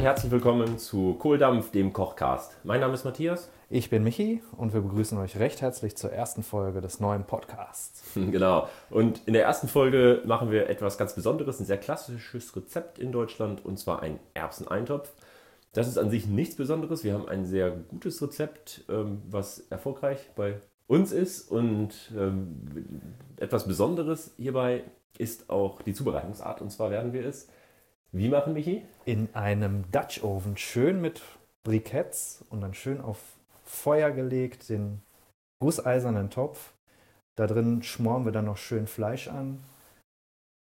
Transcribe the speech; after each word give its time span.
und 0.00 0.06
herzlich 0.06 0.32
willkommen 0.32 0.78
zu 0.78 1.12
Kohldampf, 1.18 1.72
dem 1.72 1.92
Kochcast. 1.92 2.56
Mein 2.64 2.80
Name 2.80 2.94
ist 2.94 3.04
Matthias. 3.04 3.50
Ich 3.68 3.90
bin 3.90 4.02
Michi 4.02 4.42
und 4.56 4.72
wir 4.72 4.80
begrüßen 4.80 5.18
euch 5.18 5.38
recht 5.38 5.60
herzlich 5.60 5.94
zur 5.94 6.10
ersten 6.10 6.42
Folge 6.42 6.80
des 6.80 7.00
neuen 7.00 7.24
Podcasts. 7.24 8.02
Genau. 8.14 8.66
Und 8.88 9.20
in 9.26 9.34
der 9.34 9.44
ersten 9.44 9.68
Folge 9.68 10.22
machen 10.24 10.50
wir 10.50 10.70
etwas 10.70 10.96
ganz 10.96 11.14
Besonderes, 11.14 11.60
ein 11.60 11.66
sehr 11.66 11.76
klassisches 11.76 12.56
Rezept 12.56 12.98
in 12.98 13.12
Deutschland 13.12 13.62
und 13.62 13.78
zwar 13.78 14.00
ein 14.00 14.18
Erbseneintopf. 14.32 15.12
Das 15.74 15.86
ist 15.86 15.98
an 15.98 16.08
sich 16.08 16.26
nichts 16.26 16.56
Besonderes. 16.56 17.04
Wir 17.04 17.12
haben 17.12 17.28
ein 17.28 17.44
sehr 17.44 17.70
gutes 17.70 18.22
Rezept, 18.22 18.86
ähm, 18.88 19.20
was 19.28 19.66
erfolgreich 19.68 20.30
bei 20.34 20.60
uns 20.86 21.12
ist 21.12 21.50
und 21.50 22.10
ähm, 22.16 22.62
etwas 23.36 23.66
Besonderes 23.66 24.32
hierbei 24.38 24.82
ist 25.18 25.50
auch 25.50 25.82
die 25.82 25.92
Zubereitungsart. 25.92 26.62
Und 26.62 26.70
zwar 26.70 26.90
werden 26.90 27.12
wir 27.12 27.26
es 27.26 27.48
wie 28.12 28.28
machen, 28.28 28.54
Michi? 28.54 28.82
In 29.04 29.28
einem 29.34 29.84
Dutch 29.92 30.22
Oven, 30.24 30.56
schön 30.56 31.00
mit 31.00 31.22
Briketts 31.62 32.44
und 32.50 32.60
dann 32.60 32.74
schön 32.74 33.00
auf 33.00 33.18
Feuer 33.64 34.10
gelegt, 34.10 34.68
den 34.68 35.02
gusseisernen 35.60 36.30
Topf. 36.30 36.72
Da 37.36 37.46
drin 37.46 37.82
schmoren 37.82 38.24
wir 38.24 38.32
dann 38.32 38.46
noch 38.46 38.56
schön 38.56 38.86
Fleisch 38.86 39.28
an. 39.28 39.60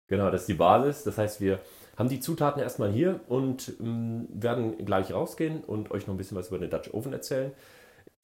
Genau, 0.09 0.31
das 0.31 0.43
ist 0.43 0.49
die 0.49 0.55
Basis. 0.55 1.05
Das 1.05 1.19
heißt, 1.19 1.41
wir 1.41 1.61
haben 1.97 2.09
die 2.09 2.21
Zutaten 2.21 2.63
erstmal 2.63 2.91
hier 2.91 3.21
und 3.29 3.75
ähm, 3.81 4.29
werden 4.31 4.85
gleich 4.85 5.13
rausgehen 5.13 5.63
und 5.65 5.91
euch 5.91 6.07
noch 6.07 6.15
ein 6.15 6.19
bisschen 6.19 6.37
was 6.37 6.49
über 6.49 6.59
den 6.59 6.71
Dutch 6.71 6.93
Oven 6.95 7.13
erzählen. 7.13 7.53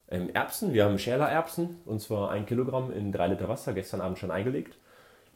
Ähm, 0.09 0.29
Erbsen, 0.33 0.73
wir 0.73 0.85
haben 0.85 0.97
Schäler-Erbsen 0.97 1.81
und 1.85 2.01
zwar 2.01 2.31
ein 2.31 2.45
Kilogramm 2.45 2.91
in 2.91 3.11
drei 3.11 3.27
Liter 3.27 3.49
Wasser, 3.49 3.73
gestern 3.73 4.01
Abend 4.01 4.19
schon 4.19 4.31
eingelegt. 4.31 4.77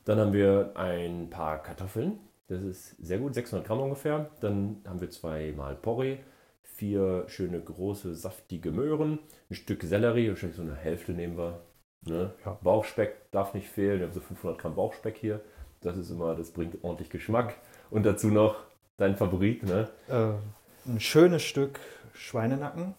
Dann 0.06 0.20
haben 0.20 0.34
wir 0.34 0.72
ein 0.76 1.30
paar 1.30 1.62
Kartoffeln, 1.62 2.20
das 2.48 2.62
ist 2.64 2.96
sehr 3.00 3.20
gut, 3.20 3.34
600 3.34 3.66
Gramm 3.66 3.82
ungefähr. 3.82 4.30
Dann 4.40 4.82
haben 4.88 5.02
wir 5.02 5.10
zweimal 5.10 5.76
Porree, 5.76 6.18
vier 6.64 7.26
schöne 7.28 7.60
große 7.60 8.16
saftige 8.16 8.72
Möhren, 8.72 9.20
ein 9.50 9.56
Stück 9.56 9.84
Sellerie, 9.84 10.30
wahrscheinlich 10.30 10.58
so 10.58 10.64
eine 10.64 10.76
Hälfte 10.76 11.12
nehmen 11.12 11.38
wir. 11.38 11.62
Ne? 12.06 12.34
Ja. 12.46 12.58
Bauchspeck 12.62 13.32
darf 13.32 13.54
nicht 13.54 13.68
fehlen, 13.68 14.00
wir 14.00 14.08
haben 14.08 14.14
so 14.14 14.22
500 14.22 14.60
Gramm 14.60 14.76
Bauchspeck 14.76 15.18
hier. 15.18 15.42
Das 15.82 15.98
ist 15.98 16.10
immer, 16.10 16.36
das 16.36 16.52
bringt 16.52 16.84
ordentlich 16.84 17.10
Geschmack. 17.10 17.56
Und 17.90 18.06
dazu 18.06 18.28
noch 18.28 18.56
dein 18.98 19.16
Favorit, 19.16 19.64
ne? 19.64 19.90
Äh, 20.08 20.90
ein 20.90 21.00
schönes 21.00 21.44
Stück 21.44 21.80
Schweinenacken. 22.14 22.96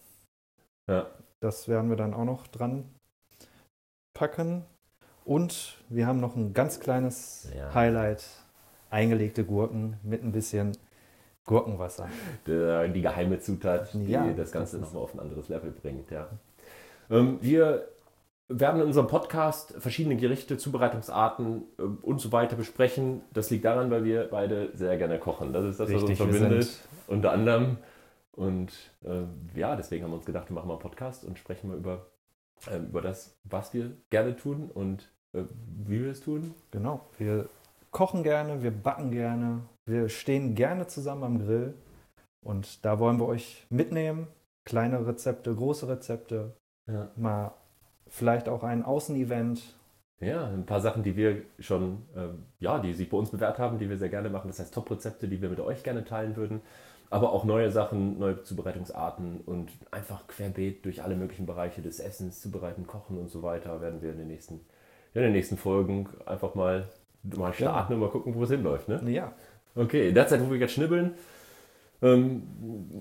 Ja. 0.88 1.06
Das 1.40 1.68
werden 1.68 1.90
wir 1.90 1.96
dann 1.96 2.14
auch 2.14 2.24
noch 2.24 2.46
dran 2.46 2.84
packen. 4.14 4.64
Und 5.24 5.78
wir 5.88 6.06
haben 6.06 6.20
noch 6.20 6.36
ein 6.36 6.54
ganz 6.54 6.80
kleines 6.80 7.50
ja. 7.54 7.74
Highlight 7.74 8.24
eingelegte 8.90 9.44
Gurken 9.44 9.96
mit 10.02 10.22
ein 10.22 10.32
bisschen 10.32 10.72
Gurkenwasser. 11.44 12.08
Die, 12.46 12.92
die 12.92 13.02
geheime 13.02 13.40
Zutat, 13.40 13.92
die 13.94 14.10
ja, 14.10 14.32
das 14.32 14.52
Ganze 14.52 14.78
nochmal 14.78 15.02
auf 15.02 15.14
ein 15.14 15.20
anderes 15.20 15.48
Level 15.48 15.70
bringt. 15.70 16.10
Ja. 16.10 16.28
Ähm, 17.10 17.38
wir 17.40 17.88
werden 18.48 18.80
in 18.80 18.86
unserem 18.86 19.08
Podcast 19.08 19.74
verschiedene 19.78 20.16
Gerichte, 20.16 20.56
Zubereitungsarten 20.56 21.64
äh, 21.78 21.82
und 21.82 22.20
so 22.20 22.32
weiter 22.32 22.56
besprechen. 22.56 23.22
Das 23.32 23.50
liegt 23.50 23.64
daran, 23.64 23.90
weil 23.90 24.04
wir 24.04 24.28
beide 24.30 24.70
sehr 24.74 24.96
gerne 24.96 25.18
kochen. 25.18 25.52
Das 25.52 25.64
ist 25.64 25.80
das, 25.80 25.92
was 25.92 26.02
uns 26.02 26.16
verbindet, 26.16 26.78
unter 27.06 27.32
anderem. 27.32 27.78
Und 28.32 28.72
äh, 29.04 29.24
ja, 29.58 29.74
deswegen 29.74 30.04
haben 30.04 30.12
wir 30.12 30.16
uns 30.16 30.26
gedacht, 30.26 30.48
wir 30.48 30.54
machen 30.54 30.68
mal 30.68 30.74
einen 30.74 30.82
Podcast 30.82 31.24
und 31.24 31.38
sprechen 31.38 31.68
mal 31.68 31.76
über, 31.76 32.06
äh, 32.70 32.78
über 32.78 33.02
das, 33.02 33.36
was 33.44 33.74
wir 33.74 33.90
gerne 34.10 34.36
tun 34.36 34.70
und 34.72 35.10
äh, 35.32 35.42
wie 35.86 36.02
wir 36.02 36.12
es 36.12 36.20
tun. 36.20 36.54
Genau, 36.70 37.08
wir 37.18 37.48
kochen 37.98 38.22
gerne, 38.22 38.62
wir 38.62 38.70
backen 38.70 39.10
gerne, 39.10 39.62
wir 39.84 40.08
stehen 40.08 40.54
gerne 40.54 40.86
zusammen 40.86 41.24
am 41.24 41.38
Grill. 41.40 41.74
Und 42.46 42.84
da 42.84 43.00
wollen 43.00 43.18
wir 43.18 43.26
euch 43.26 43.66
mitnehmen. 43.70 44.28
Kleine 44.64 45.04
Rezepte, 45.04 45.52
große 45.52 45.88
Rezepte. 45.88 46.54
Ja. 46.88 47.10
Mal 47.16 47.54
vielleicht 48.06 48.48
auch 48.48 48.62
ein 48.62 48.84
Außenevent. 48.84 49.74
Ja, 50.20 50.46
ein 50.46 50.64
paar 50.64 50.80
Sachen, 50.80 51.02
die 51.02 51.16
wir 51.16 51.42
schon, 51.58 52.06
äh, 52.14 52.28
ja, 52.60 52.78
die 52.78 52.94
sich 52.94 53.10
bei 53.10 53.16
uns 53.16 53.30
bewährt 53.30 53.58
haben, 53.58 53.80
die 53.80 53.90
wir 53.90 53.98
sehr 53.98 54.10
gerne 54.10 54.30
machen. 54.30 54.46
Das 54.46 54.60
heißt 54.60 54.72
Top-Rezepte, 54.72 55.26
die 55.26 55.42
wir 55.42 55.48
mit 55.48 55.58
euch 55.58 55.82
gerne 55.82 56.04
teilen 56.04 56.36
würden. 56.36 56.60
Aber 57.10 57.32
auch 57.32 57.42
neue 57.42 57.72
Sachen, 57.72 58.16
neue 58.20 58.44
Zubereitungsarten 58.44 59.40
und 59.40 59.72
einfach 59.90 60.28
querbeet 60.28 60.84
durch 60.84 61.02
alle 61.02 61.16
möglichen 61.16 61.46
Bereiche 61.46 61.82
des 61.82 61.98
Essens, 61.98 62.40
Zubereiten, 62.40 62.86
Kochen 62.86 63.18
und 63.18 63.28
so 63.28 63.42
weiter 63.42 63.80
werden 63.80 64.02
wir 64.02 64.12
in 64.12 64.18
den 64.18 64.28
nächsten, 64.28 64.60
ja, 65.14 65.22
in 65.22 65.28
den 65.28 65.32
nächsten 65.32 65.56
Folgen 65.56 66.08
einfach 66.26 66.54
mal 66.54 66.86
mal 67.22 67.52
starten 67.52 67.92
ja. 67.92 67.96
und 67.96 68.00
mal 68.00 68.10
gucken, 68.10 68.34
wo 68.34 68.44
es 68.44 68.50
hinläuft. 68.50 68.88
Ne? 68.88 69.02
Ja. 69.10 69.32
Okay, 69.74 70.08
in 70.08 70.14
der 70.14 70.26
Zeit, 70.26 70.40
wo 70.44 70.50
wir 70.50 70.58
jetzt 70.58 70.72
schnibbeln, 70.72 71.14
ähm, 72.02 72.42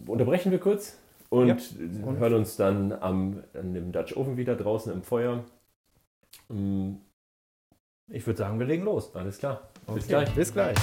unterbrechen 0.07 0.51
wir 0.51 0.59
kurz 0.59 0.97
und, 1.29 1.47
ja. 1.47 1.55
und, 2.05 2.17
hören 2.17 2.35
uns 2.35 2.55
dann 2.55 2.91
am, 2.93 3.43
an 3.53 3.73
dem 3.73 3.91
Dutch 3.91 4.15
Oven 4.15 4.37
wieder 4.37 4.55
draußen 4.55 4.91
im 4.91 5.01
Feuer. 5.01 5.43
Ähm, 6.49 7.01
ich 8.09 8.25
würde 8.25 8.37
sagen, 8.37 8.59
wir 8.59 8.65
legen 8.65 8.85
los. 8.85 9.13
Alles 9.15 9.37
klar. 9.37 9.69
Okay. 9.85 9.95
Bis 9.95 10.07
gleich. 10.07 10.33
Bis 10.35 10.53
gleich. 10.53 10.77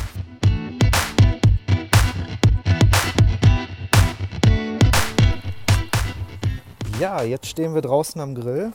Ja, 7.01 7.23
jetzt 7.23 7.47
stehen 7.47 7.75
wir 7.75 7.83
draußen 7.83 8.21
am 8.21 8.35
Grill. 8.35 8.73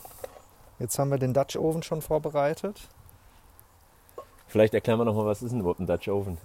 Jetzt 0.79 0.97
haben 0.99 1.09
wir 1.09 1.17
den 1.17 1.33
Dutch 1.33 1.57
Oven 1.57 1.83
schon 1.83 2.01
vorbereitet. 2.01 2.89
Vielleicht 4.49 4.73
erklären 4.73 4.97
wir 4.99 5.05
nochmal, 5.05 5.25
was 5.25 5.43
ist 5.43 5.51
denn 5.51 5.59
überhaupt 5.59 5.79
ein 5.79 5.85
Dutch 5.85 6.09
Oven? 6.09 6.39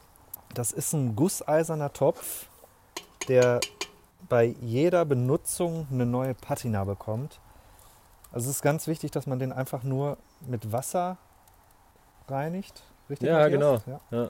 Das 0.53 0.73
ist 0.73 0.93
ein 0.93 1.17
gusseiserner 1.17 1.93
Topf, 1.93 2.47
der 3.29 3.61
bei 4.29 4.55
jeder 4.61 5.07
Benutzung 5.07 5.87
eine 5.91 6.05
neue 6.05 6.35
Patina 6.35 6.85
bekommt. 6.85 7.41
Also 8.31 8.51
es 8.51 8.57
ist 8.57 8.63
ganz 8.63 8.87
wichtig, 8.87 9.11
dass 9.11 9.27
man 9.27 9.39
den 9.39 9.53
einfach 9.53 9.85
nur 9.85 10.19
mit 10.47 10.71
Wasser 10.71 11.17
reinigt. 12.29 12.83
Richtig? 13.09 13.29
Ja, 13.29 13.49
genau. 13.49 13.81
Ja. 13.87 14.01
Ja. 14.11 14.29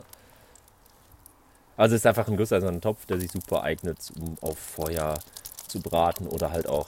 Also 1.76 1.96
es 1.96 2.02
ist 2.02 2.06
einfach 2.06 2.28
ein 2.28 2.36
gusseiserner 2.36 2.80
Topf, 2.80 3.06
der 3.06 3.18
sich 3.18 3.32
super 3.32 3.64
eignet, 3.64 4.12
um 4.16 4.36
auf 4.40 4.56
Feuer 4.56 5.18
zu 5.66 5.80
braten 5.80 6.28
oder 6.28 6.52
halt 6.52 6.68
auch, 6.68 6.86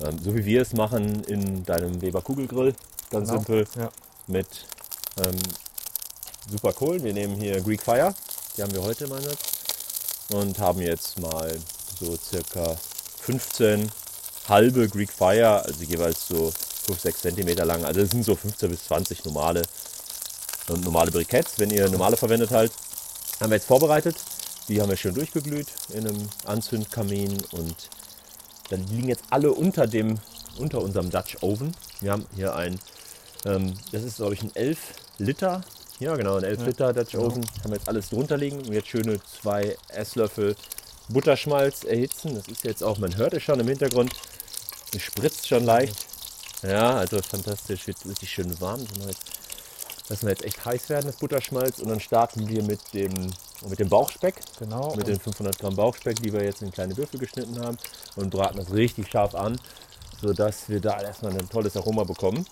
ähm, 0.00 0.18
so 0.18 0.34
wie 0.34 0.46
wir 0.46 0.62
es 0.62 0.72
machen, 0.72 1.22
in 1.24 1.64
deinem 1.64 2.00
Weber 2.00 2.22
Kugelgrill. 2.22 2.74
Ganz 3.10 3.28
genau. 3.28 3.42
simpel. 3.42 3.66
Ja. 3.76 3.90
Mit 4.26 4.66
ähm, 5.18 5.36
super 6.50 6.74
cool. 6.80 7.02
Wir 7.02 7.12
nehmen 7.12 7.36
hier 7.36 7.60
Greek 7.60 7.82
Fire, 7.82 8.14
die 8.56 8.62
haben 8.62 8.72
wir 8.72 8.82
heute 8.82 9.04
im 9.04 9.12
Einsatz 9.12 9.38
und 10.30 10.58
haben 10.58 10.80
jetzt 10.80 11.18
mal 11.18 11.56
so 12.00 12.16
circa 12.16 12.76
15 13.20 13.90
halbe 14.48 14.88
Greek 14.88 15.12
Fire, 15.12 15.64
also 15.64 15.82
jeweils 15.84 16.26
so 16.28 16.52
5, 16.86 17.00
6 17.00 17.20
cm 17.22 17.48
lang. 17.66 17.84
Also 17.84 18.00
das 18.00 18.10
sind 18.10 18.24
so 18.24 18.34
15 18.34 18.70
bis 18.70 18.84
20 18.84 19.24
normale, 19.24 19.62
normale 20.68 21.10
Briketts. 21.10 21.58
Wenn 21.58 21.70
ihr 21.70 21.88
normale 21.88 22.16
verwendet 22.16 22.50
halt, 22.50 22.72
haben 23.40 23.50
wir 23.50 23.56
jetzt 23.56 23.66
vorbereitet. 23.66 24.16
Die 24.68 24.80
haben 24.80 24.88
wir 24.88 24.96
schön 24.96 25.14
durchgeglüht 25.14 25.68
in 25.90 26.06
einem 26.06 26.28
Anzündkamin 26.44 27.42
und 27.52 27.76
dann 28.70 28.86
liegen 28.86 29.08
jetzt 29.08 29.24
alle 29.30 29.52
unter 29.52 29.86
dem 29.86 30.18
unter 30.56 30.80
unserem 30.80 31.10
Dutch 31.10 31.36
Oven. 31.42 31.74
Wir 32.00 32.12
haben 32.12 32.26
hier 32.34 32.54
ein, 32.54 32.78
ähm, 33.44 33.74
das 33.92 34.02
ist 34.02 34.16
glaube 34.16 34.34
ich 34.34 34.42
ein 34.42 34.54
11 34.54 34.78
Liter 35.18 35.62
ja, 35.98 36.16
genau, 36.16 36.36
ein 36.36 36.44
11 36.44 36.58
ja. 36.60 36.66
Liter 36.66 36.92
Dutch 36.92 37.14
Oven. 37.14 37.42
Genau. 37.42 37.62
Haben 37.62 37.70
wir 37.70 37.76
jetzt 37.76 37.88
alles 37.88 38.08
drunter 38.08 38.36
liegen 38.36 38.58
und 38.58 38.72
jetzt 38.72 38.88
schöne 38.88 39.20
zwei 39.22 39.76
Esslöffel 39.88 40.56
Butterschmalz 41.08 41.84
erhitzen. 41.84 42.34
Das 42.34 42.48
ist 42.48 42.64
jetzt 42.64 42.82
auch, 42.82 42.98
man 42.98 43.16
hört 43.16 43.34
es 43.34 43.42
schon 43.42 43.60
im 43.60 43.68
Hintergrund, 43.68 44.12
es 44.94 45.02
spritzt 45.02 45.46
schon 45.46 45.64
leicht. 45.64 46.06
Ja, 46.62 46.96
also 46.96 47.20
fantastisch, 47.20 47.86
wird 47.86 47.98
richtig 48.06 48.30
schön 48.30 48.60
warm. 48.60 48.86
Lassen 50.08 50.26
wir 50.26 50.30
jetzt 50.30 50.44
echt 50.44 50.64
heiß 50.64 50.88
werden, 50.90 51.06
das 51.06 51.16
Butterschmalz. 51.16 51.78
Und 51.78 51.88
dann 51.88 52.00
starten 52.00 52.48
wir 52.48 52.62
mit 52.62 52.80
dem, 52.92 53.12
mit 53.68 53.78
dem 53.78 53.88
Bauchspeck. 53.88 54.36
Genau. 54.58 54.94
Mit 54.96 55.08
den 55.08 55.18
500 55.18 55.58
Gramm 55.58 55.76
Bauchspeck, 55.76 56.20
die 56.22 56.32
wir 56.32 56.42
jetzt 56.42 56.62
in 56.62 56.70
kleine 56.70 56.96
Würfel 56.96 57.18
geschnitten 57.18 57.58
haben. 57.60 57.78
Und 58.16 58.30
braten 58.30 58.58
das 58.58 58.72
richtig 58.72 59.08
scharf 59.10 59.34
an, 59.34 59.58
sodass 60.20 60.68
wir 60.68 60.80
da 60.80 61.00
erstmal 61.00 61.32
ein 61.32 61.48
tolles 61.48 61.76
Aroma 61.76 62.04
bekommen. 62.04 62.46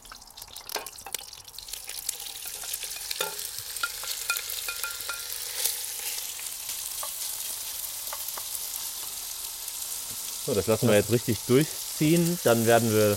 So, 10.53 10.57
das 10.57 10.67
lassen 10.67 10.89
wir 10.89 10.97
jetzt 10.97 11.11
richtig 11.11 11.39
durchziehen. 11.47 12.39
Dann 12.45 12.67
werden 12.67 12.93
wir 12.93 13.17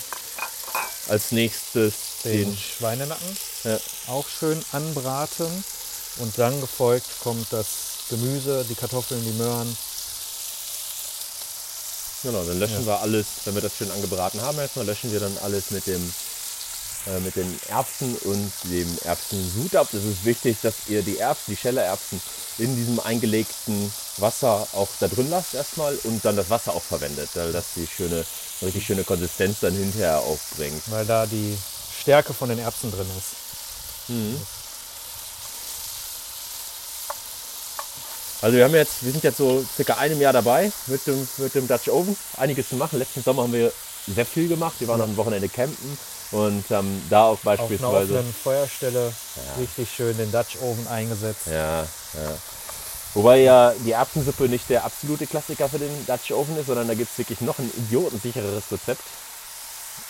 als 1.09 1.33
nächstes 1.33 1.93
den, 2.23 2.45
den 2.45 2.57
Schweinenacken 2.57 3.37
ja. 3.65 3.77
auch 4.07 4.25
schön 4.25 4.63
anbraten. 4.71 5.65
Und 6.19 6.37
dann 6.37 6.61
gefolgt 6.61 7.07
kommt 7.21 7.51
das 7.51 7.67
Gemüse, 8.09 8.65
die 8.69 8.75
Kartoffeln, 8.75 9.21
die 9.21 9.33
Möhren. 9.33 9.77
Genau, 12.23 12.41
dann 12.45 12.57
löschen 12.57 12.79
ja. 12.79 12.85
wir 12.85 13.01
alles, 13.01 13.25
wenn 13.43 13.55
wir 13.55 13.61
das 13.61 13.75
schön 13.75 13.91
angebraten 13.91 14.39
haben, 14.39 14.57
erstmal 14.57 14.85
löschen 14.85 15.11
wir 15.11 15.19
dann 15.19 15.37
alles 15.39 15.71
mit 15.71 15.85
dem 15.87 16.13
äh, 17.07 17.19
mit 17.19 17.36
den 17.36 17.60
Erbsen 17.69 18.16
und 18.24 18.52
dem 18.63 18.98
Erbsensud 19.04 19.75
ab. 19.75 19.88
Es 19.94 20.04
ist 20.04 20.25
wichtig, 20.25 20.57
dass 20.62 20.88
ihr 20.88 21.02
die 21.04 21.19
Erbsen, 21.19 21.54
die 21.54 21.57
Schellererbsen 21.57 22.22
in 22.57 22.75
diesem 22.75 23.00
eingelegten 23.00 23.92
Wasser 24.18 24.68
auch 24.74 24.88
da 25.00 25.07
drin 25.07 25.30
lasst 25.30 25.54
erstmal 25.54 25.96
und 26.04 26.24
dann 26.24 26.36
das 26.36 26.50
Wasser 26.50 26.74
auch 26.74 26.81
verwendet, 26.81 27.30
weil 27.36 27.52
das 27.52 27.74
die 27.75 27.88
schöne, 27.88 28.25
richtig 28.62 28.86
schöne 28.86 29.04
Konsistenz 29.04 29.60
dann 29.60 29.74
hinterher 29.74 30.19
aufbringt. 30.19 30.81
Weil 30.88 31.06
da 31.06 31.25
die 31.25 31.57
Stärke 32.02 32.34
von 32.34 32.50
den 32.50 32.60
Erbsen 32.60 32.92
drin 32.92 33.07
ist. 33.18 34.10
Mhm. 34.10 34.40
Also 38.42 38.57
wir 38.57 38.66
haben 38.66 38.75
jetzt, 38.75 39.04
wir 39.04 39.12
sind 39.12 39.24
jetzt 39.24 39.38
so 39.38 39.66
circa 39.75 39.96
einem 39.96 40.22
Jahr 40.22 40.34
dabei 40.34 40.72
mit 40.88 41.07
dem, 41.07 41.28
mit 41.38 41.56
dem 41.56 41.68
Dutch 41.68 41.88
Oven, 41.90 42.16
einiges 42.38 42.69
zu 42.69 42.75
machen. 42.75 43.00
Letzten 43.00 43.24
Sommer 43.24 43.44
haben 43.44 43.54
wir 43.54 43.72
sehr 44.07 44.25
viel 44.25 44.48
gemacht. 44.48 44.75
Wir 44.80 44.88
waren 44.88 45.02
am 45.02 45.18
Wochenende 45.18 45.50
campen 45.50 45.98
und 46.35 46.65
ähm, 46.69 47.01
da 47.09 47.23
auch 47.25 47.39
beispielsweise. 47.39 48.13
Auf 48.13 48.19
einer 48.19 48.33
Feuerstelle 48.43 48.99
ja. 49.35 49.61
richtig 49.61 49.89
schön 49.89 50.17
den 50.17 50.31
Dutch 50.33 50.57
Oven 50.57 50.85
eingesetzt. 50.87 51.47
Ja, 51.47 51.83
ja. 51.83 52.37
Wobei 53.13 53.39
ja 53.39 53.73
die 53.85 53.93
Erbsensuppe 53.93 54.49
nicht 54.49 54.69
der 54.69 54.83
absolute 54.83 55.27
Klassiker 55.27 55.69
für 55.69 55.79
den 55.79 56.05
Dutch 56.05 56.31
Oven 56.31 56.57
ist, 56.57 56.67
sondern 56.67 56.89
da 56.89 56.93
gibt 56.93 57.09
es 57.09 57.17
wirklich 57.17 57.39
noch 57.39 57.57
ein 57.57 57.71
idiotensichereres 57.77 58.63
Rezept. 58.69 59.01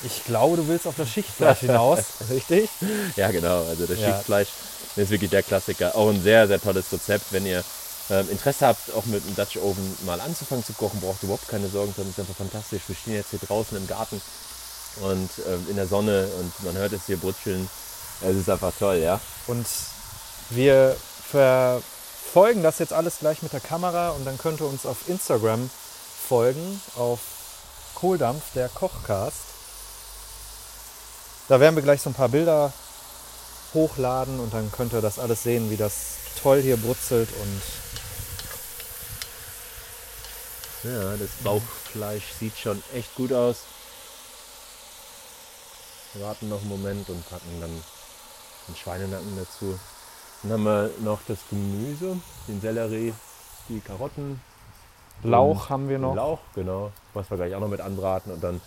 Ich 0.04 0.26
glaube, 0.26 0.58
du 0.58 0.68
willst 0.68 0.88
auf 0.88 0.96
das 0.98 1.10
Schichtfleisch 1.10 1.60
hinaus, 1.60 2.00
richtig? 2.32 2.72
Ja, 3.16 3.30
genau. 3.30 3.64
Also 3.66 3.86
das 3.86 4.00
ja. 4.00 4.08
Schichtfleisch 4.08 4.50
ist 4.96 5.12
wirklich 5.12 5.30
der 5.30 5.44
Klassiker. 5.44 5.96
Auch 5.96 6.10
ein 6.10 6.24
sehr, 6.24 6.48
sehr 6.48 6.60
tolles 6.60 6.92
Rezept. 6.92 7.26
Wenn 7.30 7.46
ihr 7.46 7.64
ähm, 8.10 8.28
Interesse 8.32 8.66
habt, 8.66 8.92
auch 8.96 9.06
mit 9.06 9.24
dem 9.24 9.36
Dutch 9.36 9.58
Oven 9.58 9.96
mal 10.08 10.20
anzufangen 10.20 10.66
zu 10.66 10.74
kochen, 10.74 11.00
braucht 11.02 11.22
ihr 11.22 11.26
überhaupt 11.26 11.48
keine 11.48 11.68
Sorgen. 11.70 11.94
Das 11.96 12.08
ist 12.08 12.20
einfach 12.20 12.36
fantastisch. 12.36 12.82
Wir 12.88 12.96
stehen 12.96 13.14
jetzt 13.14 13.30
hier 13.30 13.40
draußen 13.48 13.78
im 13.78 13.86
Garten 13.86 14.20
und 15.02 15.30
ähm, 15.48 15.68
in 15.70 15.76
der 15.76 15.88
Sonne 15.88 16.28
und 16.40 16.64
man 16.64 16.76
hört 16.76 16.94
es 16.94 17.06
hier 17.06 17.18
brutzeln. 17.18 17.70
Es 18.22 18.36
ist 18.36 18.50
einfach 18.50 18.74
toll, 18.78 18.98
ja. 18.98 19.20
Und 19.48 19.68
wir 20.50 20.96
verfolgen 21.30 22.64
das 22.64 22.80
jetzt 22.80 22.94
alles 22.94 23.20
gleich 23.20 23.42
mit 23.42 23.54
der 23.54 23.60
Kamera 23.60 24.12
und 24.12 24.26
dann 24.26 24.38
könnt 24.38 24.62
ihr 24.62 24.68
uns 24.68 24.86
auf 24.86 25.08
Instagram 25.08 25.70
folgen, 26.28 26.82
auf 26.96 27.20
Kohldampf, 27.96 28.44
der 28.54 28.70
Kochcast. 28.70 29.36
Da 31.48 31.60
werden 31.60 31.76
wir 31.76 31.84
gleich 31.84 32.02
so 32.02 32.10
ein 32.10 32.16
paar 32.16 32.30
Bilder 32.30 32.74
hochladen 33.74 34.40
und 34.40 34.54
dann 34.54 34.72
könnt 34.72 34.94
ihr 34.94 35.02
das 35.02 35.20
alles 35.20 35.44
sehen, 35.44 35.70
wie 35.70 35.78
das 35.78 35.94
toll 36.42 36.62
hier 36.62 36.78
brutzelt 36.78 37.30
und 37.42 37.62
ja, 40.84 41.18
das 41.18 41.30
Bauchfleisch 41.44 42.24
sieht 42.40 42.58
schon 42.58 42.82
echt 42.94 43.14
gut 43.16 43.34
aus. 43.34 43.58
Wir 46.16 46.26
warten 46.26 46.50
noch 46.50 46.62
einen 46.62 46.70
Moment 46.70 47.10
und 47.10 47.30
packen 47.30 47.60
dann 47.60 47.70
den 47.70 48.76
Schweinenacken 48.76 49.38
dazu. 49.38 49.78
Dann 50.44 50.54
haben 50.54 50.64
wir 50.64 50.90
noch 51.04 51.20
das 51.28 51.40
Gemüse, 51.50 52.18
den 52.48 52.62
Sellerie, 52.62 53.14
die 53.68 53.80
Karotten. 53.82 54.40
Lauch 55.24 55.70
haben 55.70 55.90
wir 55.90 56.00
noch. 56.00 56.16
Lauch, 56.16 56.40
genau. 56.54 56.92
Was 57.14 57.30
wir 57.30 57.38
gleich 57.38 57.54
auch 57.56 57.60
noch 57.60 57.68
mit 57.68 57.82
anbraten 57.82 58.32
und 58.32 58.44
dann 58.44 58.62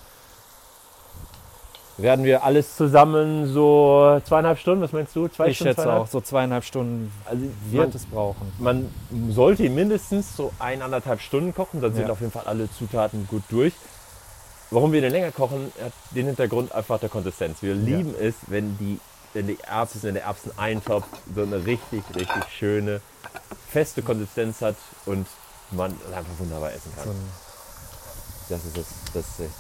werden 1.97 2.25
wir 2.25 2.45
alles 2.45 2.77
zusammen 2.77 3.53
so 3.53 4.21
zweieinhalb 4.25 4.59
Stunden, 4.59 4.83
was 4.83 4.93
meinst 4.93 5.17
du? 5.17 5.27
Zwei 5.27 5.49
ich 5.49 5.57
Stunden, 5.57 5.75
schätze 5.75 5.93
auch, 5.93 6.07
so 6.07 6.21
zweieinhalb 6.21 6.65
Stunden 6.65 7.13
also 7.25 7.43
wird 7.71 7.89
man, 7.89 7.97
es 7.97 8.07
brauchen. 8.07 8.53
Man 8.59 8.95
sollte 9.31 9.69
mindestens 9.69 10.37
so 10.37 10.53
eineinhalb 10.59 11.21
Stunden 11.21 11.55
kochen, 11.55 11.81
dann 11.81 11.91
ja. 11.93 11.97
sind 11.97 12.11
auf 12.11 12.21
jeden 12.21 12.31
Fall 12.31 12.45
alle 12.47 12.71
Zutaten 12.71 13.27
gut 13.27 13.43
durch. 13.49 13.73
Warum 14.71 14.93
wir 14.93 15.01
den 15.01 15.13
länger 15.13 15.33
kochen, 15.33 15.73
hat 15.83 15.93
den 16.11 16.27
Hintergrund 16.27 16.73
einfach 16.73 17.01
der 17.01 17.09
Konsistenz. 17.09 17.63
Wir 17.63 17.75
lieben 17.75 18.15
ja. 18.19 18.29
es, 18.29 18.35
wenn 18.49 18.77
die, 18.79 19.01
wenn 19.33 19.47
die 19.47 19.59
Erbsen, 19.61 20.03
wenn 20.03 20.15
der 20.15 20.25
Erbseneintopf 20.25 21.07
so 21.35 21.43
eine 21.43 21.65
richtig, 21.65 22.03
richtig 22.15 22.45
schöne, 22.57 23.01
feste 23.71 24.03
Konsistenz 24.03 24.61
hat 24.61 24.77
und 25.07 25.27
man 25.71 25.93
einfach 26.15 26.39
wunderbar 26.39 26.73
essen 26.73 26.93
kann. 26.97 27.15
Das 28.49 28.65
ist 28.65 28.77
das, 28.77 28.87
das 29.15 29.41
ist 29.41 29.55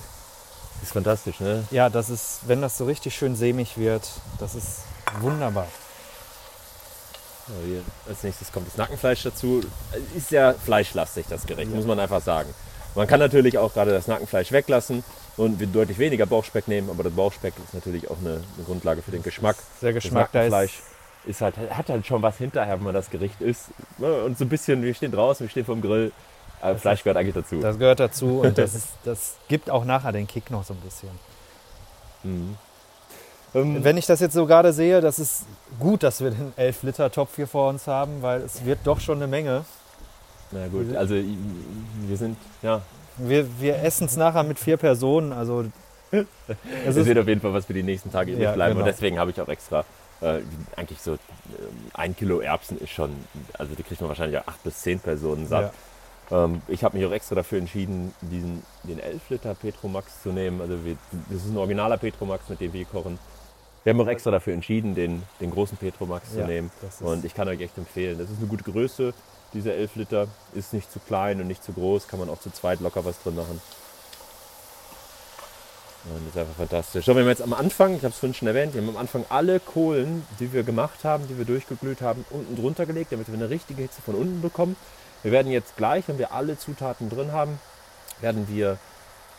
ist 0.83 0.93
fantastisch, 0.93 1.41
ne? 1.41 1.65
Ja, 1.71 1.91
das 1.91 2.09
ist, 2.09 2.41
wenn 2.47 2.63
das 2.63 2.79
so 2.79 2.85
richtig 2.85 3.15
schön 3.15 3.35
sämig 3.35 3.77
wird, 3.79 4.09
das 4.39 4.55
ist 4.55 4.83
wunderbar. 5.21 5.67
Als 8.07 8.23
nächstes 8.23 8.53
kommt 8.53 8.69
das 8.69 8.77
Nackenfleisch 8.77 9.23
dazu. 9.23 9.63
Ist 10.15 10.31
ja 10.31 10.53
fleischlastig, 10.53 11.27
das 11.29 11.47
Gericht, 11.47 11.71
ja. 11.71 11.77
muss 11.77 11.87
man 11.87 11.99
einfach 11.99 12.23
sagen. 12.23 12.55
Man 12.99 13.07
kann 13.07 13.21
natürlich 13.21 13.57
auch 13.59 13.73
gerade 13.73 13.93
das 13.93 14.09
Nackenfleisch 14.09 14.51
weglassen 14.51 15.05
und 15.37 15.61
deutlich 15.73 16.01
weniger 16.01 16.27
Bauchspeck 16.27 16.67
nehmen, 16.67 16.91
aber 16.91 17.05
das 17.05 17.13
Bauchspeck 17.13 17.55
ist 17.65 17.73
natürlich 17.73 18.11
auch 18.11 18.17
eine, 18.19 18.41
eine 18.57 18.65
Grundlage 18.67 19.03
für 19.03 19.13
den 19.13 19.23
Geschmack. 19.23 19.55
Sehr 19.81 19.93
Geschmack, 19.93 20.31
das 20.33 20.51
Nackenfleisch 20.51 20.73
ist, 21.25 21.31
ist 21.31 21.41
halt, 21.41 21.55
hat 21.71 21.89
halt 21.91 22.05
schon 22.05 22.23
was 22.23 22.39
hinterher, 22.39 22.75
wenn 22.75 22.83
man 22.83 22.95
das 22.95 23.09
Gericht 23.09 23.41
isst. 23.41 23.67
Und 23.99 24.37
so 24.37 24.45
ein 24.45 24.49
bisschen, 24.49 24.83
wir 24.83 24.93
stehen 24.95 25.13
draußen, 25.13 25.47
wir 25.47 25.49
stehen 25.49 25.65
vom 25.65 25.81
Grill, 25.81 26.11
aber 26.61 26.73
das 26.73 26.83
Fleisch 26.83 27.05
gehört 27.05 27.19
eigentlich 27.19 27.37
dazu. 27.37 27.61
Das 27.61 27.79
gehört 27.79 28.01
dazu 28.01 28.41
und 28.41 28.59
das, 28.59 28.75
ist, 28.75 28.89
das 29.05 29.37
gibt 29.47 29.71
auch 29.71 29.85
nachher 29.85 30.11
den 30.11 30.27
Kick 30.27 30.51
noch 30.51 30.65
so 30.65 30.75
ein 30.75 30.81
bisschen. 30.81 31.11
Mhm. 32.25 32.57
Ähm, 33.55 33.85
Wenn 33.85 33.97
ich 33.97 34.07
das 34.07 34.19
jetzt 34.19 34.35
so 34.35 34.45
gerade 34.45 34.73
sehe, 34.73 35.01
das 35.01 35.21
ist 35.21 35.47
gut, 35.79 36.03
dass 36.03 36.21
wir 36.21 36.33
den 36.33 36.53
11-Liter-Topf 36.55 37.37
hier 37.37 37.47
vor 37.47 37.69
uns 37.69 37.87
haben, 37.87 38.23
weil 38.23 38.41
es 38.41 38.65
wird 38.65 38.81
doch 38.83 38.99
schon 38.99 39.19
eine 39.19 39.29
Menge. 39.29 39.65
Na 40.51 40.69
gut, 40.69 40.95
also 40.97 41.15
wir 41.15 42.17
sind, 42.17 42.37
ja. 42.63 42.83
Wir, 43.19 43.47
wir 43.61 43.83
essen 43.83 44.07
es 44.07 44.17
nachher 44.17 44.45
mit 44.45 44.59
vier 44.59 44.77
Personen, 44.77 45.33
also. 45.33 45.65
Es 46.87 46.97
wird 46.97 47.19
auf 47.19 47.29
jeden 47.29 47.41
Fall 47.41 47.53
was 47.53 47.67
für 47.67 47.75
die 47.75 47.83
nächsten 47.83 48.11
Tage 48.11 48.33
übrig 48.33 48.45
ja, 48.45 48.53
bleiben 48.53 48.75
genau. 48.75 48.87
und 48.87 48.91
deswegen 48.91 49.19
habe 49.19 49.31
ich 49.31 49.41
auch 49.41 49.49
extra 49.49 49.85
äh, 50.21 50.41
eigentlich 50.77 51.01
so 51.01 51.15
äh, 51.15 51.19
ein 51.95 52.17
Kilo 52.17 52.41
Erbsen 52.41 52.79
ist 52.79 52.91
schon, 52.91 53.11
also 53.59 53.75
die 53.75 53.83
kriegt 53.83 54.01
man 54.01 54.09
wahrscheinlich 54.09 54.39
auch 54.41 54.47
acht 54.47 54.63
bis 54.65 54.81
zehn 54.81 54.99
Personen 55.01 55.47
satt. 55.47 55.73
Ja. 56.31 56.45
Ähm, 56.45 56.63
ich 56.69 56.85
habe 56.85 56.97
mich 56.97 57.07
auch 57.07 57.13
extra 57.13 57.35
dafür 57.35 57.59
entschieden, 57.59 58.15
diesen, 58.21 58.63
den 58.85 58.99
11 58.99 59.31
Liter 59.31 59.55
Petromax 59.55 60.23
zu 60.23 60.31
nehmen. 60.31 60.61
Also 60.61 60.85
wir, 60.85 60.97
das 61.31 61.45
ist 61.45 61.51
ein 61.51 61.57
originaler 61.57 61.97
Petromax, 61.97 62.49
mit 62.49 62.61
dem 62.61 62.73
wir 62.73 62.85
kochen. 62.85 63.19
Wir 63.85 63.93
haben 63.93 64.01
auch 64.01 64.09
extra 64.09 64.31
dafür 64.31 64.55
entschieden, 64.55 64.95
den, 64.95 65.23
den 65.41 65.51
großen 65.51 65.79
Petromax 65.79 66.33
zu 66.33 66.41
ja, 66.41 66.47
nehmen. 66.47 66.71
Und 67.01 67.25
ich 67.25 67.35
kann 67.35 67.49
euch 67.49 67.61
echt 67.61 67.79
empfehlen. 67.79 68.19
Das 68.19 68.29
ist 68.29 68.39
eine 68.39 68.49
gute 68.49 68.65
Größe. 68.65 69.15
Dieser 69.55 69.75
11 69.75 69.97
Liter 69.97 70.29
ist 70.55 70.73
nicht 70.73 70.93
zu 70.93 70.99
klein 71.01 71.41
und 71.41 71.47
nicht 71.47 71.65
zu 71.65 71.73
groß. 71.73 72.09
Kann 72.09 72.21
man 72.21 72.29
auch 72.29 72.41
zu 72.41 72.51
zweit 72.51 72.81
locker 72.81 73.05
was 73.05 73.23
drin 73.23 73.37
machen. 73.37 73.61
Und 76.05 76.27
das 76.27 76.35
ist 76.35 76.39
einfach 76.39 76.57
fantastisch. 76.57 77.05
So, 77.05 77.15
wir 77.15 77.23
haben 77.23 77.29
jetzt 77.29 77.43
am 77.43 77.53
Anfang, 77.53 77.95
ich 77.95 78.03
habe 78.03 78.13
es 78.13 78.19
vorhin 78.19 78.35
schon 78.35 78.49
erwähnt, 78.49 78.73
wir 78.75 78.81
haben 78.81 78.89
am 78.89 78.97
Anfang 78.97 79.25
alle 79.29 79.61
Kohlen, 79.61 80.27
die 80.39 80.53
wir 80.53 80.63
gemacht 80.63 81.05
haben, 81.05 81.27
die 81.29 81.37
wir 81.37 81.45
durchgeglüht 81.45 82.01
haben, 82.01 82.25
unten 82.31 82.57
drunter 82.57 82.87
gelegt, 82.87 83.13
damit 83.13 83.29
wir 83.29 83.35
eine 83.35 83.51
richtige 83.51 83.83
Hitze 83.83 84.01
von 84.03 84.15
unten 84.15 84.41
bekommen. 84.41 84.77
Wir 85.23 85.33
werden 85.33 85.51
jetzt 85.51 85.77
gleich, 85.77 86.07
wenn 86.07 86.19
wir 86.19 86.33
alle 86.33 86.57
Zutaten 86.59 87.11
drin 87.11 87.33
haben, 87.33 87.59
werden 88.21 88.47
wir 88.49 88.79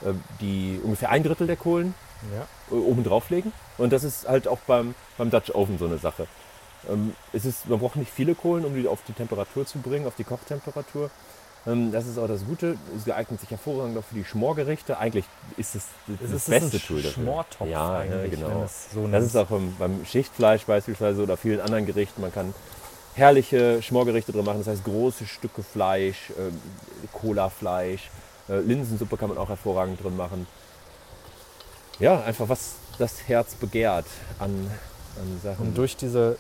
äh, 0.02 0.14
die 0.42 0.80
ungefähr 0.84 1.10
ein 1.10 1.24
Drittel 1.24 1.48
der 1.48 1.56
Kohlen 1.56 1.94
ja. 2.36 2.76
äh, 2.76 2.80
oben 2.80 3.04
drauflegen. 3.04 3.54
Und 3.78 3.94
das 3.94 4.04
ist 4.04 4.28
halt 4.28 4.48
auch 4.48 4.60
beim, 4.68 4.96
beim 5.18 5.30
Dutch 5.30 5.52
Oven 5.52 5.78
so 5.78 5.86
eine 5.86 5.98
Sache. 5.98 6.28
Ähm, 6.88 7.14
es 7.34 7.46
ist, 7.46 7.68
man 7.68 7.80
braucht 7.80 7.96
nicht 7.96 8.12
viele 8.12 8.36
Kohlen, 8.36 8.66
um 8.66 8.76
die 8.76 8.88
auf 8.88 9.00
die 9.08 9.14
Temperatur 9.14 9.66
zu 9.66 9.80
bringen, 9.80 10.08
auf 10.08 10.16
die 10.16 10.24
Kochtemperatur. 10.24 11.10
Ähm, 11.68 11.92
das 11.92 12.08
ist 12.08 12.18
auch 12.18 12.28
das 12.28 12.46
Gute. 12.46 12.78
Es 12.96 13.10
eignet 13.12 13.40
sich 13.40 13.52
hervorragend 13.52 13.98
auch 13.98 14.04
für 14.04 14.16
die 14.16 14.24
Schmorgerichte. 14.24 14.98
Eigentlich 14.98 15.26
ist 15.58 15.76
es 15.76 15.88
das, 16.08 16.18
das, 16.22 16.32
das 16.32 16.46
beste 16.46 16.80
Tool 16.80 17.02
dafür. 17.02 17.24
Schmortopf 17.24 17.68
ja, 17.68 18.04
ja, 18.04 18.28
genau. 18.28 18.68
So 18.94 19.08
das 19.08 19.26
ist 19.26 19.36
auch 19.36 19.48
beim, 19.48 19.76
beim 19.78 20.06
Schichtfleisch 20.06 20.66
beispielsweise 20.66 21.24
oder 21.24 21.36
vielen 21.38 21.60
anderen 21.60 21.86
Gerichten. 21.86 22.22
Man 22.22 22.34
kann 22.34 22.54
herrliche 23.16 23.82
Schmorgerichte 23.82 24.32
drin 24.32 24.46
machen. 24.46 24.60
Das 24.60 24.68
heißt 24.68 24.84
große 24.84 25.26
Stücke 25.26 25.64
Fleisch, 25.64 26.32
äh, 26.32 26.52
Cola-Fleisch, 27.12 28.10
äh, 28.48 28.60
Linsensuppe 28.60 29.18
kann 29.18 29.30
man 29.30 29.38
auch 29.38 29.50
hervorragend 29.50 30.02
drin 30.04 30.16
machen. 30.16 30.48
Ja, 32.00 32.22
einfach 32.22 32.48
was 32.48 32.76
das 32.98 33.28
Herz 33.28 33.56
begehrt 33.56 34.06
an, 34.40 34.72
an 35.18 35.40
Sachen. 35.44 35.68
Und 35.68 35.78
durch 35.78 35.98
diese, 35.98 36.38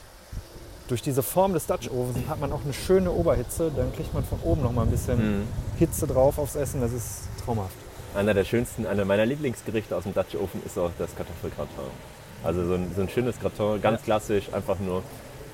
durch 0.89 1.01
diese 1.01 1.23
Form 1.23 1.53
des 1.53 1.67
Dutch 1.67 1.89
Ovens 1.89 2.17
hat 2.27 2.39
man 2.39 2.51
auch 2.51 2.63
eine 2.63 2.73
schöne 2.73 3.11
Oberhitze. 3.11 3.71
Dann 3.75 3.93
kriegt 3.93 4.13
man 4.13 4.23
von 4.23 4.39
oben 4.43 4.63
noch 4.63 4.71
mal 4.71 4.83
ein 4.83 4.91
bisschen 4.91 5.39
mhm. 5.39 5.47
Hitze 5.77 6.07
drauf 6.07 6.37
aufs 6.37 6.55
Essen. 6.55 6.81
Das 6.81 6.91
ist 6.91 7.21
traumhaft. 7.45 7.75
Einer 8.15 8.33
der 8.33 8.43
schönsten, 8.43 8.87
einer 8.87 9.05
meiner 9.05 9.25
Lieblingsgerichte 9.25 9.95
aus 9.95 10.03
dem 10.03 10.13
Dutch 10.13 10.35
Oven 10.35 10.61
ist 10.65 10.77
auch 10.77 10.91
das 10.97 11.15
Kartoffelgratin. 11.15 11.69
Also 12.43 12.65
so 12.65 12.73
ein, 12.73 12.91
so 12.95 13.01
ein 13.01 13.09
schönes 13.09 13.39
Gratin, 13.39 13.81
ganz 13.81 14.01
klassisch, 14.01 14.51
einfach 14.51 14.79
nur 14.79 15.03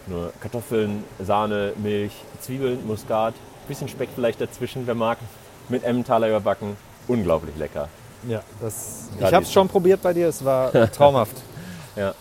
nur 0.08 0.32
Kartoffeln, 0.39 1.04
Sahne, 1.20 1.74
Milch, 1.77 2.12
Zwiebeln, 2.39 2.86
Muskat, 2.86 3.34
bisschen 3.68 3.88
Speck 3.88 4.10
vielleicht 4.13 4.39
dazwischen, 4.39 4.86
wer 4.86 4.96
mag. 4.96 5.18
Mit 5.68 5.84
Emmentaler 5.84 6.30
überbacken. 6.30 6.77
Unglaublich 7.08 7.56
lecker. 7.58 7.89
Ja, 8.27 8.42
das, 8.62 9.10
ich 9.18 9.34
habe 9.34 9.44
es 9.44 9.51
schon 9.51 9.68
probiert 9.68 10.01
bei 10.01 10.13
dir, 10.13 10.27
es 10.27 10.44
war 10.46 10.72
traumhaft. 10.92 11.36
ja. 11.96 12.13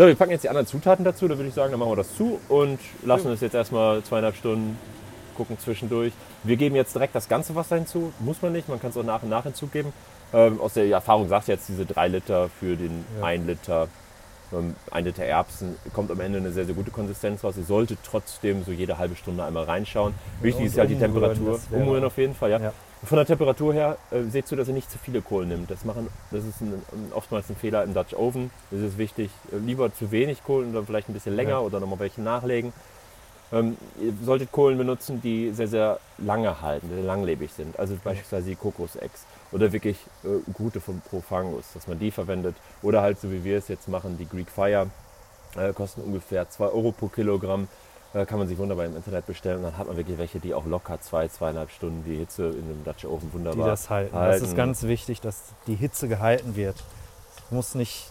So, 0.00 0.06
wir 0.06 0.14
packen 0.14 0.30
jetzt 0.30 0.44
die 0.44 0.48
anderen 0.48 0.66
Zutaten 0.66 1.04
dazu, 1.04 1.28
da 1.28 1.36
würde 1.36 1.50
ich 1.50 1.54
sagen, 1.54 1.72
dann 1.72 1.78
machen 1.78 1.92
wir 1.92 1.96
das 1.96 2.16
zu 2.16 2.40
und 2.48 2.78
lassen 3.04 3.26
ja. 3.26 3.34
es 3.34 3.42
jetzt 3.42 3.54
erstmal 3.54 4.02
zweieinhalb 4.02 4.34
Stunden 4.34 4.78
gucken 5.36 5.58
zwischendurch. 5.58 6.14
Wir 6.42 6.56
geben 6.56 6.74
jetzt 6.74 6.94
direkt 6.94 7.14
das 7.14 7.28
ganze 7.28 7.54
Wasser 7.54 7.76
hinzu, 7.76 8.10
muss 8.18 8.40
man 8.40 8.54
nicht, 8.54 8.66
man 8.66 8.80
kann 8.80 8.92
es 8.92 8.96
auch 8.96 9.02
nach 9.02 9.22
und 9.22 9.28
nach 9.28 9.42
hinzugeben. 9.42 9.92
Ähm, 10.32 10.58
aus 10.58 10.72
der 10.72 10.86
Erfahrung 10.86 11.28
sagt 11.28 11.48
jetzt 11.48 11.68
diese 11.68 11.84
drei 11.84 12.08
Liter 12.08 12.48
für 12.48 12.76
den 12.76 13.04
ja. 13.18 13.26
1 13.26 13.46
Liter 13.46 13.88
ähm, 14.52 14.74
ein 14.90 15.04
Liter 15.04 15.24
Erbsen, 15.24 15.76
kommt 15.92 16.10
am 16.10 16.20
Ende 16.20 16.38
eine 16.38 16.52
sehr, 16.52 16.64
sehr 16.64 16.74
gute 16.74 16.90
Konsistenz 16.90 17.44
raus. 17.44 17.54
Ihr 17.56 17.64
solltet 17.64 17.98
trotzdem 18.04 18.64
so 18.64 18.72
jede 18.72 18.98
halbe 18.98 19.16
Stunde 19.16 19.44
einmal 19.44 19.64
reinschauen. 19.64 20.14
Wichtig 20.40 20.66
ist 20.66 20.78
halt 20.78 20.90
die 20.90 20.98
Temperatur. 20.98 21.60
Umrühren 21.70 22.04
auf 22.04 22.16
jeden 22.18 22.34
Fall, 22.34 22.50
ja. 22.50 22.58
ja. 22.58 22.72
Von 23.02 23.16
der 23.16 23.26
Temperatur 23.26 23.72
her 23.72 23.96
äh, 24.10 24.24
seht 24.24 24.46
zu, 24.46 24.56
dass 24.56 24.68
ihr 24.68 24.74
nicht 24.74 24.90
zu 24.90 24.98
viele 24.98 25.22
Kohlen 25.22 25.48
nimmt. 25.48 25.70
Das, 25.70 25.84
machen, 25.84 26.08
das 26.30 26.44
ist 26.44 26.60
ein, 26.60 26.82
oftmals 27.14 27.48
ein 27.48 27.56
Fehler 27.56 27.82
im 27.82 27.94
Dutch 27.94 28.12
Oven. 28.14 28.50
Das 28.70 28.80
ist 28.80 28.98
wichtig. 28.98 29.30
Äh, 29.52 29.56
lieber 29.58 29.92
zu 29.94 30.10
wenig 30.10 30.44
Kohlen 30.44 30.70
oder 30.70 30.84
vielleicht 30.84 31.08
ein 31.08 31.14
bisschen 31.14 31.34
länger 31.34 31.50
ja. 31.50 31.58
oder 31.60 31.80
nochmal 31.80 32.00
welche 32.00 32.20
nachlegen. 32.20 32.72
Ähm, 33.52 33.76
ihr 34.00 34.12
solltet 34.22 34.52
Kohlen 34.52 34.78
benutzen, 34.78 35.20
die 35.22 35.50
sehr, 35.52 35.66
sehr 35.66 35.98
lange 36.18 36.60
halten, 36.60 36.88
sehr 36.88 37.02
langlebig 37.02 37.52
sind. 37.52 37.78
Also 37.78 37.96
beispielsweise 38.02 38.50
die 38.50 38.56
Kokosecks 38.56 39.24
oder 39.52 39.72
wirklich 39.72 39.96
äh, 40.24 40.28
gute 40.52 40.80
von 40.80 41.00
Profangus, 41.00 41.64
dass 41.74 41.86
man 41.86 41.98
die 41.98 42.10
verwendet. 42.10 42.54
Oder 42.82 43.02
halt 43.02 43.20
so 43.20 43.30
wie 43.30 43.44
wir 43.44 43.58
es 43.58 43.68
jetzt 43.68 43.88
machen, 43.88 44.16
die 44.18 44.28
Greek 44.28 44.50
Fire. 44.50 44.88
Äh, 45.56 45.72
kosten 45.72 46.02
ungefähr 46.02 46.48
2 46.48 46.66
Euro 46.66 46.92
pro 46.92 47.08
Kilogramm. 47.08 47.68
Äh, 48.12 48.26
kann 48.26 48.38
man 48.38 48.48
sich 48.48 48.58
wunderbar 48.58 48.86
im 48.86 48.96
Internet 48.96 49.26
bestellen. 49.26 49.58
Und 49.58 49.64
dann 49.64 49.78
hat 49.78 49.86
man 49.86 49.96
wirklich 49.96 50.18
welche, 50.18 50.40
die 50.40 50.54
auch 50.54 50.66
locker 50.66 51.00
zwei, 51.00 51.28
zweieinhalb 51.28 51.70
Stunden 51.70 52.04
die 52.04 52.16
Hitze 52.16 52.48
in 52.48 52.64
einem 52.64 52.84
Dutch 52.84 53.04
Oven 53.04 53.32
wunderbar 53.32 53.64
die 53.64 53.70
das 53.70 53.90
halten. 53.90 54.14
halten. 54.14 54.40
Das 54.40 54.48
ist 54.48 54.56
ganz 54.56 54.82
wichtig, 54.84 55.20
dass 55.20 55.42
die 55.66 55.74
Hitze 55.74 56.08
gehalten 56.08 56.56
wird. 56.56 56.76
Es 57.46 57.50
muss 57.50 57.74
nicht 57.74 58.10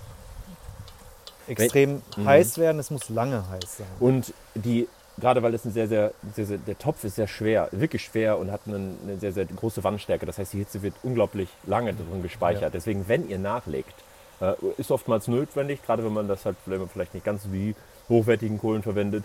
extrem 1.47 2.01
Wenn, 2.15 2.25
heiß 2.25 2.57
werden, 2.57 2.79
es 2.79 2.91
muss 2.91 3.09
lange 3.09 3.43
heiß 3.49 3.77
sein. 3.77 3.87
Und 3.99 4.33
die 4.55 4.87
gerade 5.19 5.43
weil 5.43 5.53
es 5.53 5.65
ein 5.65 5.71
sehr, 5.71 5.87
sehr, 5.87 6.11
sehr, 6.33 6.45
sehr, 6.45 6.57
der 6.57 6.77
Topf 6.77 7.03
ist 7.03 7.15
sehr 7.15 7.27
schwer, 7.27 7.69
wirklich 7.71 8.03
schwer 8.03 8.37
und 8.37 8.51
hat 8.51 8.61
eine, 8.65 8.75
eine, 9.03 9.17
sehr, 9.17 9.31
sehr 9.31 9.45
große 9.45 9.83
Wandstärke. 9.83 10.25
Das 10.25 10.37
heißt, 10.37 10.53
die 10.53 10.59
Hitze 10.59 10.81
wird 10.81 10.95
unglaublich 11.03 11.49
lange 11.65 11.93
drin 11.93 12.21
gespeichert. 12.21 12.61
Ja. 12.61 12.69
Deswegen, 12.69 13.07
wenn 13.07 13.29
ihr 13.29 13.39
nachlegt, 13.39 13.93
äh, 14.41 14.53
ist 14.77 14.91
oftmals 14.91 15.27
notwendig, 15.27 15.81
gerade 15.83 16.03
wenn 16.03 16.13
man 16.13 16.27
das 16.27 16.45
halt 16.45 16.57
vielleicht 16.91 17.13
nicht 17.13 17.25
ganz 17.25 17.43
wie 17.51 17.75
hochwertigen 18.07 18.59
Kohlen 18.59 18.83
verwendet, 18.83 19.23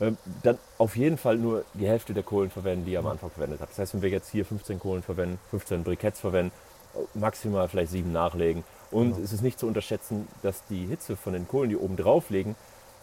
äh, 0.00 0.12
dann 0.42 0.58
auf 0.78 0.96
jeden 0.96 1.18
Fall 1.18 1.36
nur 1.36 1.64
die 1.74 1.86
Hälfte 1.86 2.14
der 2.14 2.22
Kohlen 2.22 2.50
verwenden, 2.50 2.84
die 2.84 2.92
ihr 2.92 2.98
am 2.98 3.06
Anfang 3.06 3.30
verwendet 3.30 3.60
habt. 3.60 3.72
Das 3.72 3.78
heißt, 3.78 3.94
wenn 3.94 4.02
wir 4.02 4.10
jetzt 4.10 4.30
hier 4.30 4.44
15 4.44 4.78
Kohlen 4.78 5.02
verwenden, 5.02 5.38
15 5.50 5.84
Briketts 5.84 6.20
verwenden, 6.20 6.52
maximal 7.14 7.68
vielleicht 7.68 7.92
sieben 7.92 8.12
nachlegen. 8.12 8.64
Und 8.90 9.12
genau. 9.12 9.24
es 9.24 9.32
ist 9.32 9.42
nicht 9.42 9.58
zu 9.58 9.66
unterschätzen, 9.66 10.28
dass 10.42 10.64
die 10.66 10.86
Hitze 10.86 11.16
von 11.16 11.32
den 11.32 11.48
Kohlen, 11.48 11.70
die 11.70 11.76
oben 11.76 11.96
drauf 11.96 12.30
liegen, 12.30 12.54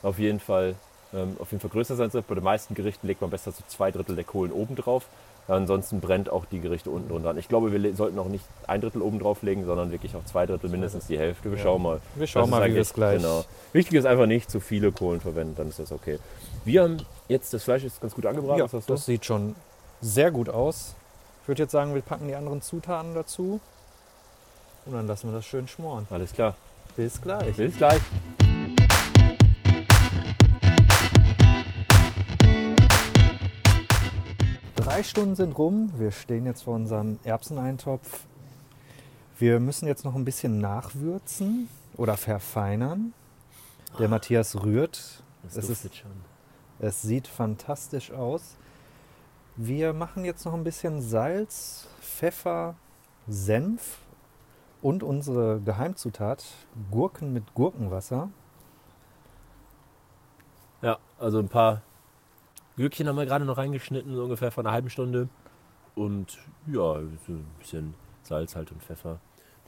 auf 0.03 0.19
jeden 0.19 0.39
Fall 0.39 0.75
ähm, 1.13 1.37
auf 1.39 1.51
jeden 1.51 1.61
Fall 1.61 1.71
größer 1.71 1.95
sein 1.95 2.09
sollte. 2.11 2.27
Bei 2.27 2.35
den 2.35 2.43
meisten 2.43 2.75
Gerichten 2.75 3.07
legt 3.07 3.21
man 3.21 3.29
besser 3.29 3.51
so 3.51 3.63
zwei 3.67 3.91
Drittel 3.91 4.15
der 4.15 4.25
Kohlen 4.25 4.51
oben 4.51 4.75
drauf. 4.75 5.05
Ansonsten 5.47 5.99
brennt 5.99 6.29
auch 6.29 6.45
die 6.45 6.59
Gerichte 6.59 6.91
unten 6.91 7.09
drunter. 7.09 7.35
Ich 7.37 7.47
glaube, 7.47 7.71
wir 7.71 7.95
sollten 7.95 8.19
auch 8.19 8.27
nicht 8.27 8.45
ein 8.67 8.81
Drittel 8.81 9.01
oben 9.01 9.17
drauf 9.17 9.41
legen, 9.41 9.65
sondern 9.65 9.91
wirklich 9.91 10.15
auch 10.15 10.23
zwei 10.25 10.45
Drittel, 10.45 10.69
mindestens 10.69 11.07
die 11.07 11.17
Hälfte. 11.17 11.49
Wir 11.49 11.57
ja. 11.57 11.63
schauen 11.63 11.81
mal. 11.81 12.01
Wir 12.15 12.27
schauen 12.27 12.49
mal, 12.51 12.71
wie 12.71 12.77
es 12.77 12.93
gleich. 12.93 13.17
Genau. 13.17 13.43
Wichtig 13.73 13.95
ist 13.97 14.05
einfach 14.05 14.27
nicht 14.27 14.51
zu 14.51 14.59
viele 14.59 14.91
Kohlen 14.91 15.21
verwenden, 15.21 15.55
dann 15.57 15.69
ist 15.69 15.79
das 15.79 15.91
okay. 15.91 16.19
Wir 16.65 16.83
haben 16.83 16.97
jetzt, 17.27 17.51
das 17.51 17.63
Fleisch 17.63 17.83
ist 17.83 17.99
ganz 17.99 18.13
gut 18.13 18.27
angebraten. 18.27 18.59
Ja, 18.59 18.67
das, 18.67 18.85
das 18.85 19.05
sieht 19.07 19.25
schon 19.25 19.55
sehr 20.01 20.29
gut 20.29 20.49
aus. 20.49 20.93
Ich 21.41 21.47
würde 21.47 21.63
jetzt 21.63 21.71
sagen, 21.71 21.95
wir 21.95 22.01
packen 22.01 22.27
die 22.27 22.35
anderen 22.35 22.61
Zutaten 22.61 23.15
dazu 23.15 23.59
und 24.85 24.93
dann 24.93 25.07
lassen 25.07 25.29
wir 25.29 25.33
das 25.35 25.45
schön 25.45 25.67
schmoren. 25.67 26.05
Alles 26.11 26.31
klar. 26.31 26.55
Bis 26.95 27.19
gleich. 27.19 27.55
Bis 27.55 27.75
gleich. 27.75 28.01
Drei 34.99 35.03
Stunden 35.03 35.35
sind 35.35 35.57
rum. 35.57 35.93
Wir 35.95 36.11
stehen 36.11 36.45
jetzt 36.45 36.63
vor 36.63 36.75
unserem 36.75 37.19
Erbseneintopf. 37.23 38.25
Wir 39.37 39.61
müssen 39.61 39.87
jetzt 39.87 40.03
noch 40.03 40.13
ein 40.13 40.25
bisschen 40.25 40.59
nachwürzen 40.59 41.69
oder 41.95 42.17
verfeinern. 42.17 43.13
Der 43.97 44.07
oh, 44.07 44.09
Matthias 44.09 44.61
rührt. 44.61 45.23
Es, 45.47 45.55
ist, 45.55 45.95
schon. 45.95 46.11
es 46.79 47.01
sieht 47.01 47.29
fantastisch 47.29 48.11
aus. 48.11 48.57
Wir 49.55 49.93
machen 49.93 50.25
jetzt 50.25 50.43
noch 50.43 50.53
ein 50.53 50.65
bisschen 50.65 51.01
Salz, 51.01 51.87
Pfeffer, 52.01 52.75
Senf 53.25 53.99
und 54.81 55.01
unsere 55.01 55.61
Geheimzutat 55.61 56.43
Gurken 56.91 57.31
mit 57.31 57.53
Gurkenwasser. 57.53 58.27
Ja, 60.81 60.97
also 61.17 61.39
ein 61.39 61.47
paar 61.47 61.83
Gürkchen 62.79 63.09
haben 63.09 63.17
wir 63.17 63.25
gerade 63.25 63.43
noch 63.43 63.57
reingeschnitten, 63.57 64.15
so 64.15 64.23
ungefähr 64.23 64.51
vor 64.51 64.63
einer 64.63 64.71
halben 64.71 64.89
Stunde. 64.89 65.27
Und 65.95 66.37
ja, 66.65 66.93
so 67.27 67.33
ein 67.33 67.45
bisschen 67.59 67.93
Salz 68.23 68.55
halt 68.55 68.71
und 68.71 68.81
Pfeffer. 68.81 69.19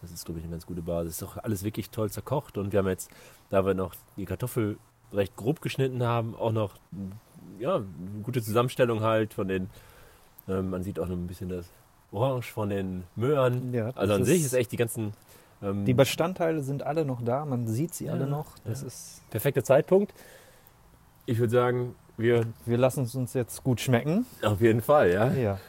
Das 0.01 0.11
ist, 0.11 0.23
glaube 0.23 0.39
ich, 0.39 0.45
eine 0.45 0.53
ganz 0.53 0.65
gute 0.65 0.81
Basis. 0.81 1.21
Ist 1.21 1.23
auch 1.23 1.35
alles 1.35 1.65
wirklich 1.65 1.89
toll 1.89 2.09
zerkocht. 2.09 2.57
Und 2.57 2.71
wir 2.71 2.79
haben 2.79 2.87
jetzt, 2.87 3.11
da 3.49 3.65
wir 3.65 3.73
noch 3.73 3.95
die 4.15 4.23
Kartoffel 4.23 4.77
recht 5.11 5.35
grob 5.35 5.61
geschnitten 5.61 6.03
haben, 6.03 6.35
auch 6.35 6.53
noch 6.53 6.75
ja, 7.59 7.75
eine 7.75 8.23
gute 8.23 8.41
Zusammenstellung 8.41 9.01
halt 9.01 9.33
von 9.33 9.49
den, 9.49 9.69
ähm, 10.47 10.69
man 10.69 10.81
sieht 10.81 10.97
auch 10.97 11.07
noch 11.07 11.17
ein 11.17 11.27
bisschen 11.27 11.49
das 11.49 11.69
Orange 12.13 12.49
von 12.49 12.69
den 12.69 13.03
Möhren. 13.17 13.73
Ja, 13.73 13.89
also 13.89 14.13
an 14.13 14.23
sich 14.23 14.41
ist 14.41 14.53
echt 14.53 14.71
die 14.71 14.77
ganzen. 14.77 15.11
Ähm, 15.61 15.83
die 15.83 15.93
Bestandteile 15.93 16.63
sind 16.63 16.83
alle 16.83 17.03
noch 17.03 17.21
da, 17.21 17.43
man 17.43 17.67
sieht 17.67 17.93
sie 17.93 18.05
ja, 18.05 18.13
alle 18.13 18.25
noch. 18.25 18.57
Das 18.63 18.81
ja. 18.81 18.87
ist 18.87 19.29
perfekter 19.31 19.65
Zeitpunkt. 19.65 20.13
Ich 21.25 21.39
würde 21.39 21.51
sagen, 21.51 21.95
wir, 22.21 22.45
wir 22.65 22.77
lassen 22.77 23.03
es 23.03 23.15
uns 23.15 23.33
jetzt 23.33 23.63
gut 23.63 23.81
schmecken. 23.81 24.25
Auf 24.43 24.61
jeden 24.61 24.81
Fall, 24.81 25.11
ja. 25.11 25.31
ja. 25.31 25.59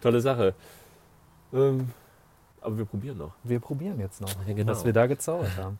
Tolle 0.00 0.20
Sache. 0.20 0.54
Ähm, 1.52 1.90
aber 2.60 2.78
wir 2.78 2.84
probieren 2.84 3.18
noch. 3.18 3.32
Wir 3.42 3.60
probieren 3.60 3.98
jetzt 3.98 4.20
noch, 4.20 4.30
ja, 4.46 4.54
genau. 4.54 4.72
was 4.72 4.84
wir 4.84 4.92
da 4.92 5.06
gezaubert 5.06 5.56
haben. 5.56 5.78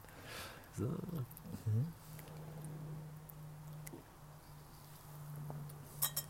So. 0.76 0.84
Mhm. 0.84 1.86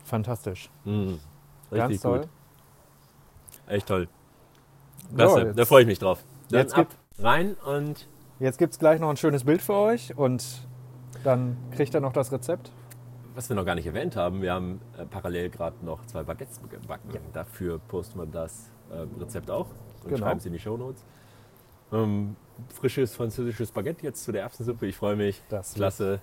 Fantastisch. 0.03 0.69
Mhm. 0.85 1.19
Ganz 1.71 2.01
toll. 2.01 2.19
Gut. 2.19 2.29
Echt 3.67 3.87
toll. 3.87 4.07
Klasse, 5.15 5.47
so, 5.47 5.53
da 5.53 5.65
freue 5.65 5.81
ich 5.81 5.87
mich 5.87 5.99
drauf. 5.99 6.23
Dann 6.49 6.61
jetzt 6.61 6.75
ab, 6.75 6.87
rein 7.19 7.55
und. 7.65 8.07
Jetzt 8.39 8.57
gibt 8.57 8.73
es 8.73 8.79
gleich 8.79 8.99
noch 8.99 9.09
ein 9.09 9.17
schönes 9.17 9.43
Bild 9.43 9.61
für 9.61 9.73
euch 9.73 10.15
und 10.15 10.45
dann 11.23 11.57
kriegt 11.71 11.93
er 11.95 12.01
noch 12.01 12.13
das 12.13 12.31
Rezept 12.31 12.71
was 13.37 13.49
wir 13.49 13.55
noch 13.55 13.65
gar 13.65 13.75
nicht 13.75 13.85
erwähnt 13.85 14.15
haben, 14.15 14.41
wir 14.41 14.51
haben 14.51 14.81
äh, 14.97 15.05
parallel 15.05 15.49
gerade 15.49 15.85
noch 15.85 16.03
zwei 16.07 16.23
Baguettes 16.23 16.59
gebacken. 16.69 17.11
Ja. 17.13 17.19
Dafür 17.33 17.77
posten 17.77 18.19
wir 18.19 18.25
das 18.25 18.71
äh, 18.89 19.05
Rezept 19.21 19.51
auch 19.51 19.67
und 20.03 20.09
genau. 20.09 20.17
schreiben 20.17 20.39
es 20.39 20.45
in 20.47 20.53
die 20.53 20.59
Show 20.59 20.75
Notes. 20.75 21.05
Ähm, 21.93 22.35
frisches 22.73 23.15
französisches 23.15 23.71
Baguette 23.71 24.03
jetzt 24.03 24.23
zu 24.23 24.31
der 24.31 24.41
Erbsensuppe. 24.41 24.87
Ich 24.87 24.97
freue 24.97 25.15
mich. 25.15 25.41
Das 25.49 25.75
Klasse. 25.75 26.19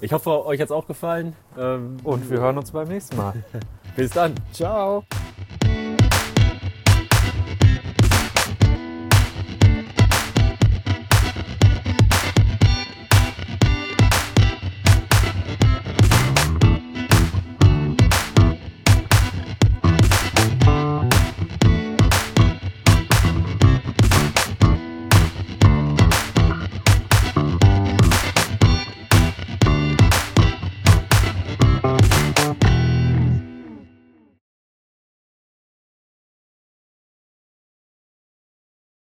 Ich 0.00 0.12
hoffe, 0.12 0.46
euch 0.46 0.58
hat 0.60 0.66
es 0.66 0.72
auch 0.72 0.86
gefallen. 0.86 1.36
Ähm, 1.58 1.98
und 2.02 2.28
wir 2.30 2.40
hören 2.40 2.56
uns 2.56 2.70
beim 2.70 2.88
nächsten 2.88 3.16
Mal. 3.16 3.34
Bis 3.96 4.10
dann. 4.10 4.34
Ciao. 4.52 5.04